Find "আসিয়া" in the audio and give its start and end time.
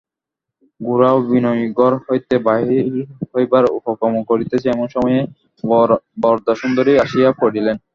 7.03-7.29